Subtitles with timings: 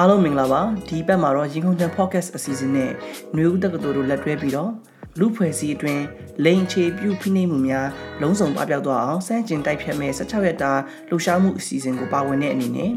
[0.02, 2.90] ားလုံးမင်္ဂလာပါဒီဘက်မှာတော့ရင်ခုန်တန် podcast အစီအစဉ်နဲ့
[3.34, 4.70] ຫນွေဦးတက္ကသိုလ်တို့လက်တွဲပြီးတော့
[5.18, 6.04] လူဖွဲ့စည်းအတွင်း
[6.44, 7.88] လိန်ချေပြုဖိနှိပ်မှုများ
[8.22, 10.72] လုံးစုံပပျောက်သွားအောင်စမ်းကျင်တိုက်ဖြတ်မဲ့16ရက်တာ
[11.08, 12.92] လှူရှားမှုအစီအစဉ်ကိုပါဝင်တဲ့အနေနဲ့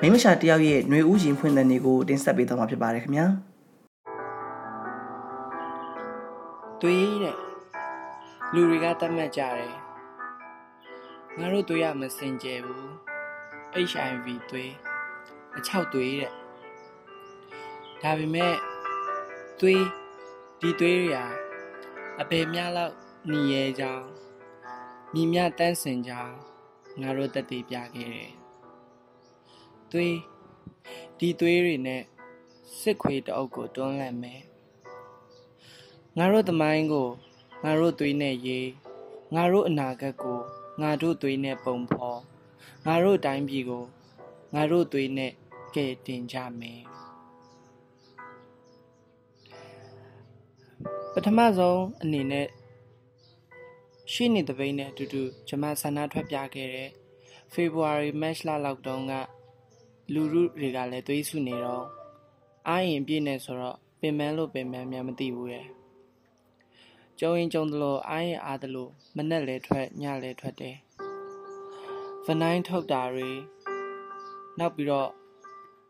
[0.00, 3.26] မိမရှာတယောက်ရဲ့ຫນွေဦးရင်ဖွင့်တဲ့နေ့ကိုတင်ဆက်ပေးသွားမှာဖြစ်ပါတယ်ခင်ဗျာ
[6.82, 7.36] တွေးတဲ့
[8.54, 9.72] လူတွေကတတ်မှတ်ကြတယ်
[11.40, 12.84] ငါတို့တွေးရမစင်ကြယ်ဘူး
[13.90, 14.87] HIV တွေး
[15.55, 16.31] အချောက်သွေးတဲ့
[18.01, 18.55] ဒါပေမဲ့
[19.59, 19.83] သွေး
[20.59, 21.25] ဒီသွေးတွေဟာ
[22.21, 22.93] အပေများလောက်
[23.27, 24.05] หนีရဲကြောင်း
[25.13, 26.35] မြင်မြတန်းစင်ကြောင်း
[27.01, 28.31] ငါတို့တက်တည်ပြခဲ့တယ်
[29.91, 30.15] သွေး
[31.19, 32.03] ဒီသွေးတွေနဲ့
[32.79, 34.41] စစ်ခွေတအုပ်ကိုတွန်းလှန်မယ်
[36.17, 37.09] ငါတို့သမိုင်းကို
[37.63, 38.69] ငါတို့သွေးနဲ့ရေး
[39.35, 40.39] ငါတို့အနာဂတ်ကို
[40.81, 42.19] ငါတို့သွေးနဲ့ပုံဖော်
[42.85, 43.85] ငါတို့တိုင်းပြည်ကို
[44.53, 45.31] ငါတို့သွေးနဲ့
[45.75, 46.81] ကဲတင်ကြမယ်
[51.13, 52.47] ပထမဆုံးအနေနဲ့
[54.13, 56.89] ရှိနေတပိန်းနဲ့အတူတူကျွန်မဆန္ဒထွက်ပြခဲ့တဲ့
[57.53, 59.13] ဖေဖော်ဝါရီမတ်လလောက်တုန်းက
[60.13, 61.85] လူလူတွေကလည်းသွေးဆူနေတော့
[62.67, 65.67] အားရင်ပြည့်နေဆိုတော့ပင်မလို့ပင်မများမသိဘူးရဲ့
[67.19, 68.87] ကျုံရင်ကျုံသလိုအားရင်အားသလို
[69.17, 70.75] မနဲ့လဲထွက်ညလဲထွက်တယ်
[72.25, 73.29] ဗနိုင်းထုတ်တာတွေ
[74.59, 75.09] နောက်ပြီးတော့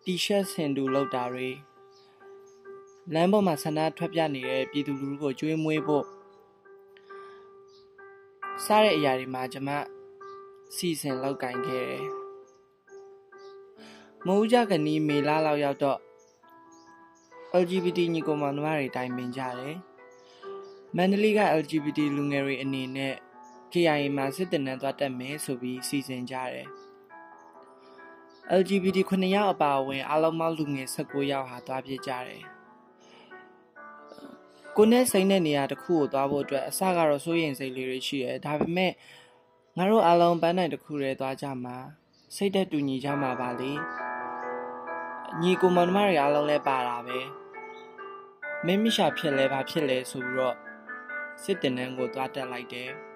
[0.05, 1.49] တီရှပ်ဆင်တူလောက်တာတွေ
[3.13, 6.05] လမ်းပေါ်မှာဆန္ဒထွက်ပြနေတဲ့ပြည်သူလူထုကိုကြွေးမွေးဖို့
[8.65, 9.71] စားတဲ့အရာတွေမှာကျွန်မ
[10.75, 12.05] စီစဉ်လောက်ကင်ခဲ့တယ်။
[14.25, 15.99] မိုးကြကနီးမေလာလောက်ရောက်တော့
[17.61, 19.75] LGBT ညီကောင်မတွေတိုင်ပင်ကြတယ်။
[20.95, 23.15] မန္တလေးက LGBT လူငယ်တွေအနေနဲ့
[23.71, 26.67] KIA မှာစစ်တပ်နဲ့သွားတက်မယ်ဆိုပြီးစီစဉ်ကြတယ်။
[28.57, 32.43] LGBT 9ယောက်အပါအဝင်အားလုံးပေါင်းလူငယ်19ယောက်ဟာသွားပြစ်ကြတယ်။
[34.75, 38.91] ကိုနဲ့စိမ့်တဲ့နေရာတစ်ခုကိုသွားဖို့အတွက်အစကတော့စိုးရိမ်စိတ်လေးတွေရှိတယ်။ဒါပေမဲ့
[39.77, 41.77] ငါတို့အားလုံးပန်းနိုင်တစ်ခုတည်းသွားကြမှာ
[42.35, 43.71] စိတ်သက်တူညီကြမှာပါလေ။
[45.41, 47.19] ညီကိုမောင်နှမတွေအားလုံးလည်းပါတာပဲ။
[48.65, 50.55] မင်းမရှာဖြစ်လဲဘာဖြစ်လဲဆိုပြီးတော့
[51.43, 52.91] စစ်တင်နှန်းကိုသွားတက်လိုက်တယ်။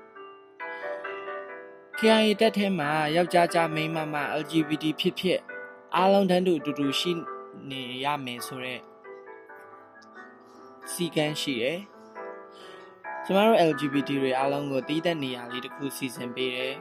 [2.05, 5.39] KIA တက်ထဲမှာယောက်ျားကြားမိန်းမမ LGBT ဖြစ်ဖြစ်
[5.95, 7.11] အားလုံးတန်းတူအတူတူရှိ
[7.69, 8.81] နေရမယ်ဆိုတော့
[10.91, 11.79] စီကန်းရှိတယ်။
[13.25, 16.75] ကျမတို့ LGBT တွေအားလုံးကိုတည်တဲ့နေရာလေးတစ်ခုစီစဉ်ပေးတယ်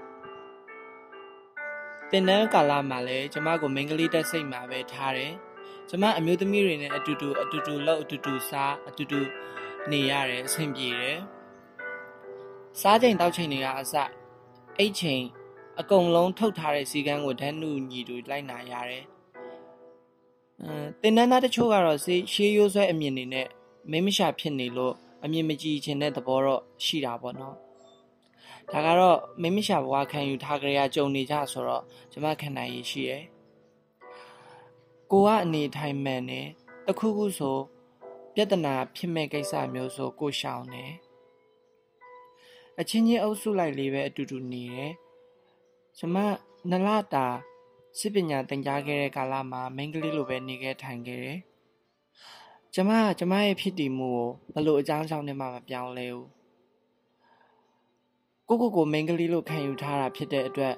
[2.10, 5.32] ။တင်နန်းကာလမှာလည်းကျမကိုမင်္ဂလိတက်စိတ်မှာပဲထားတယ်။
[5.88, 9.20] ကျမအမျိုးသမီးတွေနဲ့အတူတူအတူတူလှုပ်အတူတူစားအတူတူ
[9.90, 11.18] နေရတယ်အဆင်ပြေတယ်။
[12.80, 13.96] စားချိန်တောက်ချိန်တွေကအစ
[14.78, 15.22] အဲ့ချိန်
[15.80, 19.04] အကုန်လုံးထုတ်ထားတဲ့စီကန်းကိုဓာတ်နုညီတူလိုက်နာရတယ်။
[20.62, 23.48] အဲတင်နန်းသားတချို့ကတော့ရှေးရိုးဆွဲအမြင်တွေနဲ့
[23.90, 24.94] မိမရှာဖြစ်နေလို့
[25.24, 27.56] အမြင်မကြည့်ခြင်းတဲ့သဘောတော့ရှိတာပေါ့နော်။
[28.72, 33.22] ဒါကတော့မိမရှာဘဝခံယူထားကြရကြုံနေကြဆိုတော့ကျမခံနိုင်ရရှိရယ်။
[35.10, 36.40] ကိုကအနေထိုင်မှန်နေ
[36.86, 37.56] တခုခုဆို
[38.34, 40.84] ပြဿနာဖြစ်မဲ့ကိစ္စမျိုးဆိုကိုရှောင်နေ။
[42.80, 44.92] အချင်းချင်းအုပ်စုလိုက်လေးပဲအတူတူနေတယ်။
[45.98, 46.16] ကျမ
[46.70, 47.26] နလတာ
[47.98, 51.38] စစ်ပညာသင်ကြားခဲ့တဲ့ကာလမှာမိန်းကလေးလိုပဲနေခဲ့ထိုင်ခဲ့တယ်။
[52.74, 54.10] ကျမကကျမရဲ့ဖြစ်တည်မှု
[54.54, 56.26] ကိုဘလို့အကြောင်းကြောင့်နဲ့မှမပြောင်းလဲဘူး။
[58.48, 60.74] ကိုကိုကိုမိန်းကလေးလိုခံယူထားတာဖြစ်တဲ့အတွက်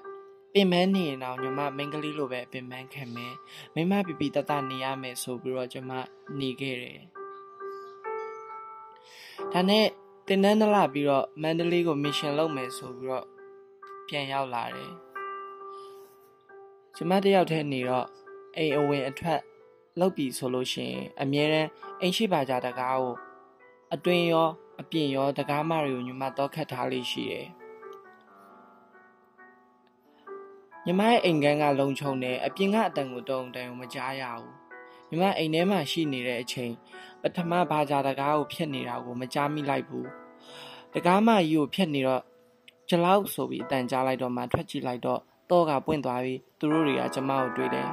[0.52, 3.34] ပင်မနေရင်တော့ညီမမိန်းကလေးလိုပဲပင်မခံမယ်။
[3.74, 5.90] မိမပြပြတတနေရမယ်ဆိုပြီးတော့ကျမ
[6.40, 7.00] နေခဲ့တယ်။
[9.52, 9.86] ဒါနဲ့
[10.28, 13.26] တင်နန်းနလာပြီးတော့မန္တလေးကိုမစ်ရှင်လုပ်မယ်ဆိုပြီးတော့
[14.08, 14.92] ပြန်ရောက်လာတယ်
[16.96, 18.06] ကျမတယောက်တည်းနေတော့
[18.56, 19.40] အိမ်အဝင်အထွက်
[19.98, 21.68] လောက်ပြီဆိုလို့ရှိရင်အမြဲတမ်း
[22.00, 23.14] အိမ်ရှိပါကြတကားကို
[23.94, 24.48] အတွင်းရော
[24.80, 27.46] အပြင်ရောတကားမတွေကိုညီမတော့ခတ်ထားလေးရှိတယ်
[30.84, 34.63] ညီမရဲ့အိမ်ကန်းကလုံခြုံတယ်အပြင်ကအတန်ကိုတုံတန်ကိုမကြားရဘူး
[35.08, 36.72] ညီမအိမ်ထဲမှာရှိနေတဲ့အချိန်
[37.22, 40.08] ပထမဘာသာတကားကိုဖျက်နေတာကိုမကြားမိလိုက်ဘူး
[40.94, 42.22] တကားမကြီးကိုဖျက်နေတော့
[42.88, 45.20] ကျလောက်ဆိုပြီးအတန်ကြားလိုက်တော့မှထွက်ကြည့်လိုက်တော့
[45.50, 47.88] တော့ကပွင့်သွားပြီးသူတို့တွေကကျမကိုတွေ့တယ်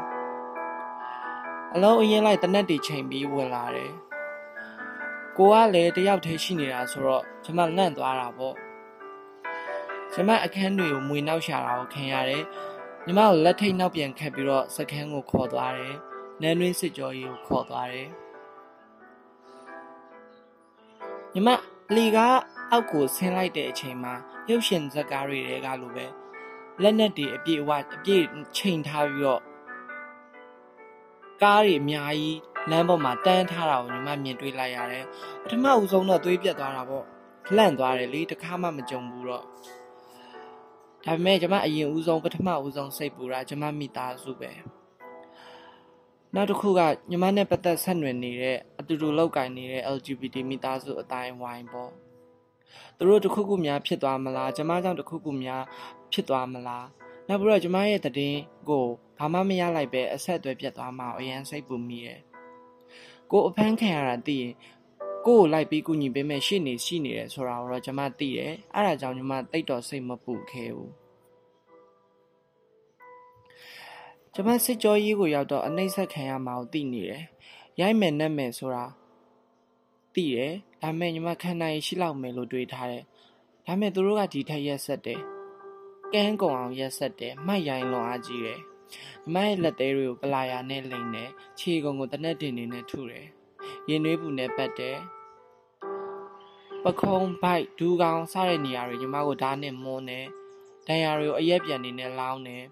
[1.73, 3.91] အလုံးအရင်လိုက်တနက်တီချိန်ပြီးဝင်လာတယ်
[5.37, 8.55] ကိုကလည်းတယောက်တည်းရှိနေတာဆိုတော့ကျမလန့်သွားတာပေါ့
[10.13, 12.43] ကျမအခန်းတွေကိုမွေနောက်ရှာတာကိုခံရတယ်
[13.05, 15.95] ညီမကိုလက်ထိတ်နောက်ပြန်ခတ်ပြီးတော့စကန်းကိုခေါ်သွားတယ်
[16.41, 18.09] နန်းတွင်းစစ်ကြောကြီးကိုခေါ်သွားတယ်
[21.33, 21.49] ညီမ
[21.95, 22.17] လီက
[22.71, 24.13] အောက်ကိုဆင်းလိုက်တဲ့အချိန်မှာ
[24.49, 26.05] ရုပ်ရှင်ဇာတ်ကားတွေတဲကလိုပဲ
[26.81, 28.23] လက်နက်တွေအပြည့်အဝအပြည့်
[28.57, 29.41] ချိန်ထားပြီးတော့
[31.41, 32.39] ကားတွေအများကြီး
[32.69, 35.05] လမ်းပေါ်မှာတန်းထားတာကိုညီမမြင်တွေ့လိုက်ရတယ်
[35.43, 37.05] ပထမဦးဆုံးတော့သွေးပြတ်သွားတာပေါ့
[37.55, 39.43] လှန့်သွားတယ်လေတခါမှမကြုံဘူးတော့
[41.05, 44.51] ဒါပေမဲ့ကျွန်မအရင်ဦးဆုံးပထမဦးဆုံးစိတ်ပူတာကျွန်မမိသားစုပဲ
[46.35, 51.91] နောက်တစ်ခုကညီမနဲ့ပတ်သက်ဆက်နွယ်နေတဲ့အတူတူလောက်ကင်နေတဲ့ LGBT မိသားစုအတိုင်းဝိုင်းပေါ့
[52.97, 55.63] သူတို့တခုခုများဖြစ်သွားမလားကျွန်မကြောင့်တခုခုများ
[56.13, 56.87] ဖြစ်သွားမလား
[57.27, 58.85] နောက်ပြီးတော့ကျွန်မရဲ့တည်င်းကို
[59.17, 62.19] ဘာမှမရလိုက်ပဲအဆက်အသွယ်ပြတ်သွားမှအရန်စိတ်ပူမိတယ်
[63.31, 64.53] ကိုအဖမ်းခံရတာသိရင်
[65.27, 70.91] ကိုကိုလိုက်ပြီးကူညီပေးမယ်ရှိနေရှိနေတယ်ဆိုတာကိုတော့ကျွန်မသိတယ်အဲ့ဒါကြောင့်ကျွန်မတိတ်တော်စိတ်မပူခဲ့ဘူး
[74.41, 77.23] ကျွန်မစစ်ကြောရေးကိုရောက်တော့အနှိမ့်ဆက်ခံရမှာကိုသိနေတယ်
[77.79, 78.85] ရိုက်မယ်နဲ့မယ်ဆိုတာ
[80.13, 83.03] သိတယ်ဒါပေမဲ့ညီမခံနိုင်ရှိလောက်မယ်လို့တွေးထားတယ်
[83.65, 85.21] ဒါပေမဲ့သူတို့ကဒီထက်ရက်ဆက်တယ်
[86.13, 91.29] ကန်းကုံအောင်ရက်ဆက်တယ်မှတ်ရိုင်းလွန်အားကြီးတယ်ညီမရဲ့လက်သေးတွေကိုပလာယာနဲ့လိမ့်တယ်
[91.59, 93.25] ခြေကုံကိုတနက်တင်နေနဲ့ထုတယ်
[93.89, 94.97] ရင်နှွေးပူနဲ့ပတ်တယ်
[96.83, 100.25] ပခုံးဘိုက်ဒူးကောင်းစတဲ့နေရာတွေညီမကိုဓာတ်နဲ့မွန်းတယ်
[100.87, 102.65] ဒဏ်ရာတွေကိုအရက်ပြန်နေနဲ့လောင်းတယ်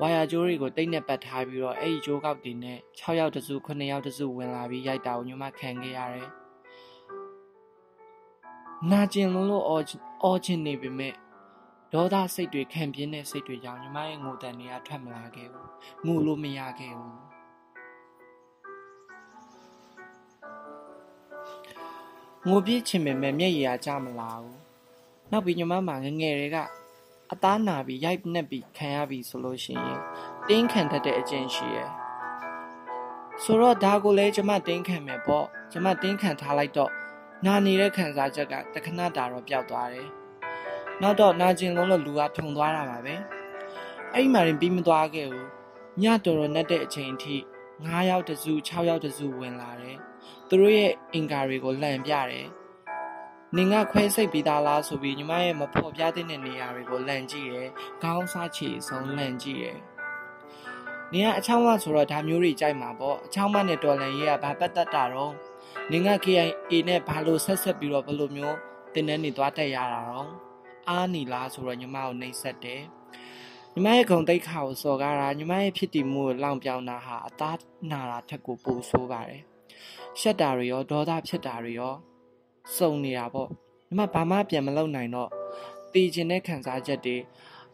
[0.00, 6.28] ဝါယာကြိုးတွေကိုတိတ်နဲ့ပတ်ထားပြီးတော့အဲ့ဒီကြိုးကောက်တွေနဲ့6ယောက်တစု9ယောက်တစုဝင်လာပြီးရိုက်တာကိုညီမခံခဲ့ရတယ်
[8.90, 9.84] နာကျင်လုံးလို့အော်
[10.24, 11.14] အော်ချင်နေပေမဲ့
[11.92, 15.68] ဒေါသစိတ်တွေခံပြင်းတဲ့စိတ်တွေကြောင့်ညီမရဲ့ငိုတန်တွေကထွက်မလာခဲ့ဘူး
[16.06, 17.16] ငိုလို့မရခဲ့ဘူး
[22.46, 24.58] ငိုပြစ်ချင်ပေမဲ့မျက်ရည်ကကျမလာဘူး
[25.30, 26.58] နောက်ပြီးညီမမှာငငယ်တွေက
[27.32, 30.00] အသားနာပြီးရိုက်နှက်ပြီးခံရပြီဆိုလို့ရှိရင်
[30.48, 31.90] တင်းခံတတ်တဲ့အကျင့်ရှိရယ်
[33.42, 36.92] ဆိုတော့ဒါကိုလည်းကျွန်မတင်းခံမယ်ပေါ့ကျွန်မတင်းခံထားလိုက်တော့
[37.46, 40.08] နာနေတဲ့ခံစားချက်ကတခဏတာတော့ပျောက်သွားတယ်
[41.02, 43.14] နောက်တော့နာကျင်လုံးလို့လူကထုံသွားတာပါပဲ
[44.12, 45.48] အဲ့ဒီမှာရင်ပြီးမသွားခဲ့ဘူး
[46.02, 47.36] ညတော်တော်နဲ့တဲ့အချိန်အထိ
[47.74, 49.98] 9ယောက်တစု6ယောက်တစုဝင်လာတယ်
[50.48, 52.46] သူတို့ရဲ့အင်္ကာတွေကိုလှန်ပြတယ်
[53.56, 57.68] နင်ကခွဲစိတ်ပြီးသားလားဆိုပြီးညီမရဲ့မဖော်ပြတဲ့နေရာတွေကိုလန့်ကြည့်ရယ်
[58.02, 59.78] ခေါင်းစားချီဆုံးလန့်ကြည့်ရယ်
[61.12, 65.34] နင်ကအချောင်းမဆိုတော့ဒါမျိုးတွေကြိုက်မှာပေါ့အချောင်းမနဲ့တော်လန်ရေးကဘာပတ်သက်တာတော့
[65.90, 68.56] နင်က KIA နဲ့ဘာလို့ဆက်ဆက်ပြီးတော့ဘယ်လိုမျိုး
[68.94, 70.30] တင်တဲ့နေသွားတက်ရတာတော့
[70.88, 72.82] အားနီလားဆိုတော့ညီမကိုနှိပ်ဆက်တယ်
[73.72, 77.58] ညီမရဲ့ဂုံတိတ်ခါကိုစော်ကားတာညီမရဲ့ဖြစ်တည်မှုကိုလောင်ပြောင်တာဟာအသား
[77.90, 79.42] နာတာထက်ကိုပိုဆိုးပါတယ်
[80.20, 81.94] ရှက်တာတွေရောဒေါသဖြစ်တာတွေရော
[82.76, 85.30] စုံနေတာပေါ့ညီမဘာမှပြန်မလုပ်နိုင်တော့
[85.92, 87.16] တည်ခြင်းတဲ့ခံစားချက်တွေ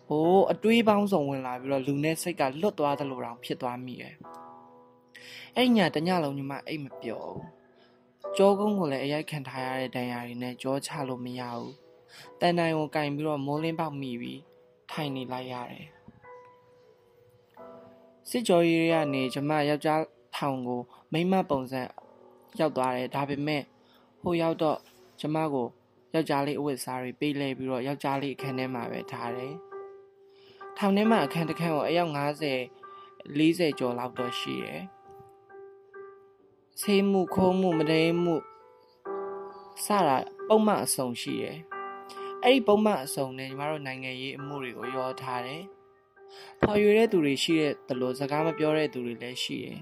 [0.06, 4.14] ဟိုးအတွေးပေါင်းစုံဝင်လာပြီးတော့လူနဲ့စိတ်ကလွတ်သွားသလိုတောင်ဖြစ်သွားမိရဲ့
[5.56, 7.58] အဲ့ညတညလုံးညီမအိတ်မပျော်ဘူး
[8.37, 11.73] ကြောကုန်းကိုလည်းအရိုက်ခံထားရတဲ့ဒဏ်ရာတွေနဲ့ကြောချလို့မရဘူး
[12.40, 14.40] တန်တိုင်ကိုကင်ပြီးတော့မိုးလင်းပေါက်မိပြီး
[14.90, 15.87] ထိုင်နေလိုက်ရတယ်
[18.29, 20.02] စစ်ကြောရေးရကနေကျမယောက်ျား
[20.37, 20.81] ထောင်ကို
[21.12, 21.82] မိမပုံစံ
[22.61, 23.62] ရောက်သွားတယ်ဒါပေမဲ့
[24.23, 24.79] ဟိုရောက်တော့
[25.20, 25.69] ကျမကို
[26.15, 29.55] ယောက်ျားလေးအဝတ်စားတွေပေးလဲပြီးတော့ယောက်ျားလေးအခန်းထဲမှာပဲထားတယ်။
[30.76, 34.82] ထောင်ထဲမှာအခန်းတစ်ခန်းကိုအယောက်50 40ကျော်လောက်တော့ရှိတယ်။
[36.81, 38.37] ဆေးမှုခိုးမှုမဒဲမှု
[39.85, 40.17] စတာ
[40.49, 41.59] ပုံမှန်အစုံရှိတယ်။
[42.44, 45.62] အဲ့ဒီပုံမှန်အစုံနဲ့ညီမတို့နိုင်ငံရေးအမှုတွေကိုရောထားတယ်။
[46.61, 49.78] ဖော်ရွေတဲ့သူတွေရှိတဲ့တလို့စကားမပြောတဲ့သူတွေလည်းရှိတယ်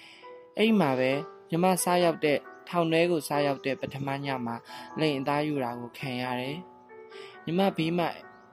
[0.56, 1.10] ။အဲ့ဒီမှာပဲ
[1.50, 2.38] ညီမစားရောက်တဲ့
[2.69, 4.55] ထောင်ထဲကိုစားရောက်တဲ့ပထမညမှာ
[4.99, 6.57] လိန်အသားယူတာကိုခံရတယ်။
[7.45, 8.07] ညီမဘေးမှာ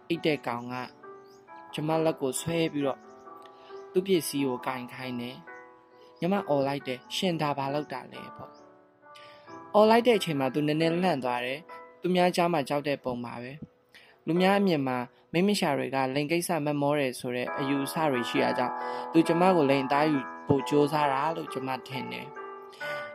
[0.09, 0.75] အိတ်တဲ့ကောင်က
[1.73, 3.01] ကျမလက်ကိုဆွဲပြီးတော့
[3.93, 5.37] သူ့ပစ္စည်းကိုကင်ခိုင်းတယ်။
[6.21, 8.51] ညီမអော်လိုက်တယ်ရှင်သာဘာလောက်တာလဲပေါ့။
[9.75, 11.61] អော်လိုက်တဲ့အချိန်မှာသူနည်းနည်းလှန့်သွားတယ်။
[12.01, 13.53] သူများကြားမှာကြောက်တဲ့ပုံပါပဲ။
[14.27, 14.99] လူများအမြင်မှာ
[15.33, 18.75] မိမရှာတွေကလိန်ကိစ္စမမောတယ်ဆိုတဲ့အယူအဆတွေရှိရကြောင်း
[19.13, 22.27] သူကျမကိုလိန်အသားယူပို့စ조사တာလို့ကျမထင်တယ်။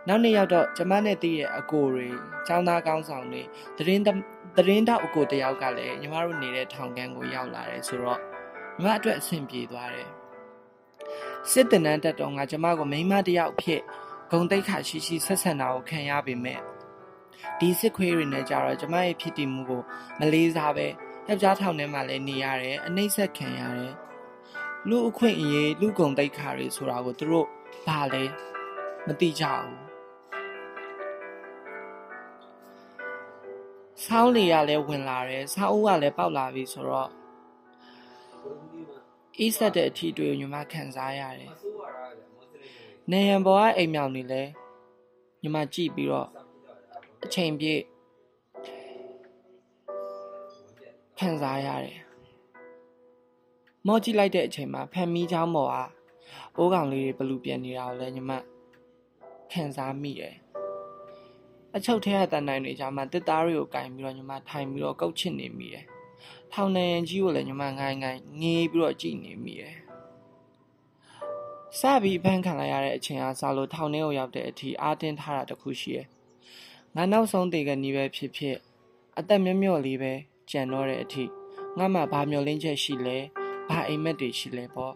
[0.08, 2.08] နောက်နေ့ရောက်တော့ကျမနဲ့တည်ရဲ့အကိုတွေ
[2.48, 3.42] ចောင်းသားကောင်းဆောင်တွေ
[3.76, 4.02] သတင်း
[4.56, 8.20] သတင်းတောက်အကိုတယောက်ကလည်းညီမတို့နေတဲ့ထောင်ကန်းကိုရောက်လာတယ်ဆိုတော့
[8.76, 10.08] ညီမအတွက်အဆင်ပြေသွားတယ်
[11.50, 13.80] စစ်တနန်းတက်တော့ငါကျမကိုမိမတယောက်ဖြစ်
[14.30, 16.60] ဂုံတိတ်ခါရှိရှိဆက်ဆံတာကိုခံရပေမဲ့
[17.58, 19.82] ဒီစစ်ခွေးတွေနဲ့ကြတော့ကျမရဲ့ဖြစ်တည်မှုကို
[20.18, 20.86] မလေးစားပဲ
[21.28, 23.94] ယောက်ျားထောင်ထဲမှာလည်းနေရတယ်အနှိမ့်ဆက်ခံရတယ်
[24.88, 27.46] လူအခွင့်အရေးလူကုံတိတ်ခါတွေဆိုတာကိုသူတို့
[27.86, 28.24] ဘာလဲ
[29.06, 29.91] မသိကြဘူး
[34.06, 37.10] ဆောင်းလေကလည်းဝင်လာတယ်ဆောင်းဦးကလည်းပေါက်လာပြီဆိုတော့
[39.38, 41.52] အေးဆက်တဲ့အထီးတွေကိုညီမခံစားရတယ်
[43.10, 44.42] နေရန်ပေါ်ကအိမ်မြောင်နေလဲ
[45.42, 46.28] ညီမကြည့်ပြီးတော့
[47.24, 47.82] အချိန်ပြည့်
[51.18, 51.98] ခံစားရတယ်
[53.86, 55.76] မော့ကြည့်လိုက်တဲ့အချိန်မှာဖန်မီးချောင်းပေါ်က
[56.56, 58.32] အိုးကောင်လေးတွေဘလူပြန်နေတာကိုလည်းညီမ
[59.52, 60.34] ခံစားမိတယ်
[61.76, 65.84] အချုပ်ထဲကတန်တိုင်းတွေကြာမှတစ်သားတွေကိုကင်ပြီးတော့ညီမထိုင်ပြီးတော့ကုတ်ချစ်နေမိတယ်
[66.52, 69.76] ထောင်နေကြီးကိုလည်းညီမငိုင်းငိုင်းငေးပြီးတော့ကြည်နေမိတယ်
[71.78, 76.06] စပြီးဖန်ခံလိုက်ရတဲ့အချိန်အားစလို့ထောင်ထဲကိုရောက်တဲ့အထိအားတင်းထားတာတခုရှိတယ်
[76.96, 78.56] ငါနောက်ဆုံးတေကနီးပဲဖြစ်ဖြစ်
[79.18, 80.12] အသက်မြတ်မြော့လေးပဲ
[80.50, 81.24] ကြံတော့တဲ့အထိ
[81.78, 83.18] ငါမှဘာမျောလင်းချက်ရှိလဲ
[83.68, 84.94] ဘာအိမ်မက်တွေရှိလဲပေါ့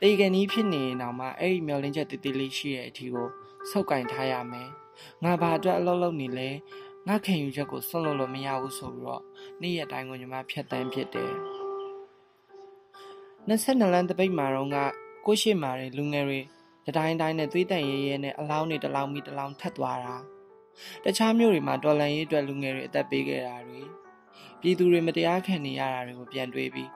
[0.00, 3.28] တေကနီးဖြစ်နေရင်တော့မှအဲ့ဒီမျောလင်းချက်တည်တည်လေးရှိတဲ့အထိကို
[3.70, 4.70] စုပ်ကင်ထားရမယ်
[5.24, 6.48] ငါဘာအတွက်အလုပ်လုပ်နေလဲ
[7.08, 9.22] ငါခင်ယူချက်ကိုစွန့်လို့လို့မရဘူးဆိုပြီးတော့
[9.60, 11.32] နေ့ရက်တိုင်းကိုညီမဖြတ်တန်းဖြစ်တယ်
[13.48, 14.76] 22လမ်းတပိတ်မှာတော့က
[15.26, 16.40] ကိုရှိမာတွေလူငယ်တွေ
[16.86, 20.16] တတိုင်းတိုင်းနဲ့သွေးတန်ရဲရဲနဲ့အလောင်းတွေတလောင်းပြီးတလောင်းထပ်သွားတာ
[21.04, 23.80] တခြားမြို့တွေမှာတော်လန်ရေးအတွက်လူငယ်တွေအသက်ပေးခဲ့တာတွေ
[24.60, 26.90] ပြည်သူတွေမတရားခံနေရတာတွေကိုပြန်တွေးပြီး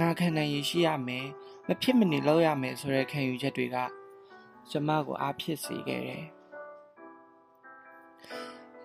[0.00, 1.26] ငါခံနိုင်ရရှိရမယ်
[1.68, 3.76] မဖြစ်မနေလုပ်ရမယ်ဆိုတဲ့ခံယူချက်တွေက
[4.70, 6.24] ကျမကိုအားဖြစ်စေခဲ့တယ်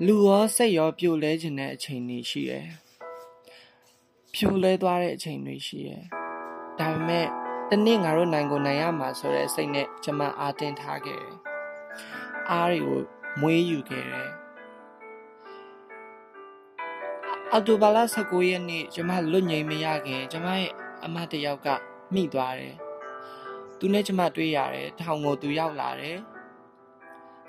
[0.03, 2.67] လူရောစိတ်ရောပြိုလဲခြင်းတဲ့အချိန်တွေရှိတယ်
[4.33, 6.03] ပြိုလဲသွားတဲ့အချိန်တွေရှိတယ်
[6.79, 7.27] ဒါပေမဲ့
[7.69, 11.35] တနေ့ငါတို့နိုင်ကိုနိုင်ရမှာဆိုတဲ့စိတ်နဲ့ကျမအားတင်းထားခဲ့တယ်
[12.51, 13.01] အားတွေကို
[13.41, 14.29] မွေးယူခဲ့တယ်
[17.51, 20.71] အော်တိုဘာလ19ရက်နေ့ကျမလွတ်ငြိမ်မရခင်ကျမရဲ့
[21.05, 21.67] အမတယောက်က
[22.13, 22.75] မိသွားတယ်
[23.79, 26.19] သူနဲ့ကျမတွေ့ရတယ်ထောင်ကိုသူရောက်လာတယ်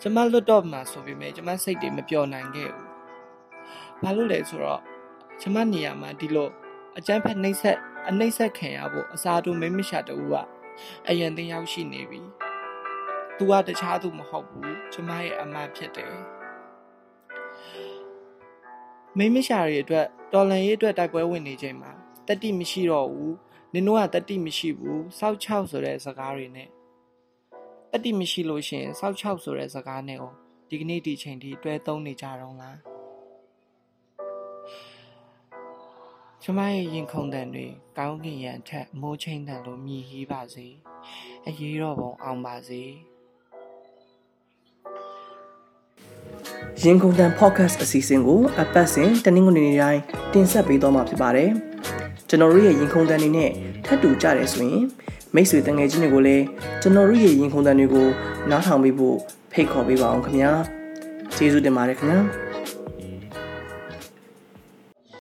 [0.01, 2.89] ကျမလွတ်တော့မှာဆိုပေမဲ့ကျမစိတ်တွေမပျော်နိုင်ခဲ့ဘူး
[4.03, 4.81] ဘာလို့လဲဆိုတော့
[5.41, 6.49] ကျမနေရာမှာဒီလို
[6.99, 10.35] အကျန်းဖက်နှိမ့်ဆက်အနှိမ့်ဆက်ခံရဖို့အစာတူမိမရှာတူက
[11.09, 12.21] အယံတင်ရောက်ရှိနေပြီ။
[13.37, 16.15] तू ကတခြားသူမဟုတ်ဘူးကျမရဲ့အမဖြစ်တယ်။
[19.19, 21.91] မိမရှာတွေအတွက်တော်လန်ရေးအတွက်တိုက်ပွဲဝင်နေချိန်မှာ
[22.29, 23.33] တတိမရှိတော့ဘူး။
[23.73, 26.69] နင်တို့ကတတိမရှိဘူး။စောက်ချောက်ဆိုတဲ့စကားတွေနဲ့
[27.93, 30.33] တတိမရှိလို့ရှင်စောက်ချောက်ဆိုတဲ့စကားနဲ့ကို
[30.69, 32.77] ဒီကနေ့ဒီချိန်ထိတွဲသုံးနေကြတော့လား။
[36.43, 37.67] ကျမရဲ့ရင်ခုန်တန်တွေ
[37.99, 40.67] ကောင်းကင်ရန်ထက်မိုးချင်းတန်လိုမြည်ဟီးပါစေ
[41.47, 42.83] အရေးတော်ပုံအောင်ပါစေ
[46.83, 50.03] ရင်ကုန်တန် podcast အစီအစဉ်ကိုအပတ်စဉ်တနင်္ဂနွေနေ့တိုင်း
[50.33, 51.51] တင်ဆက်ပေးသွားမှာဖြစ်ပါတယ်
[52.29, 53.51] ကျွန်တော်တို့ရဲ့ရင်ခုန်တန်တွေနဲ့
[53.87, 54.85] ထပ်တူကြတယ်ဆိုရင်
[55.35, 56.45] မိတ်ဆွေတငယ်ချင်းတွေကိုလည်း
[56.83, 58.07] ကျွန်တော်တို့ရဲ့ရင်ခုန်တန်တွေကို
[58.51, 59.17] နားထောင်ပေးဖို့
[59.53, 60.53] ဖိတ်ခေါ်ပေးပါအောင်ခင်ဗျာ
[61.37, 62.21] ကျေးဇူးတင်ပါတယ်ခင်ဗျာ